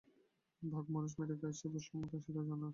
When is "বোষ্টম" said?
1.73-1.97